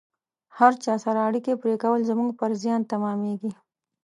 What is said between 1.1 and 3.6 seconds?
اړیکې پرې کول زموږ پر زیان تمامیږي